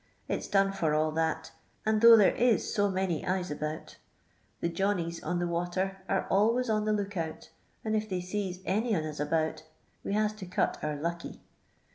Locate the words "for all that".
0.71-1.51